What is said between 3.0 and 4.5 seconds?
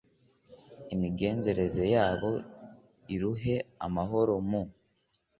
iruhe amahoro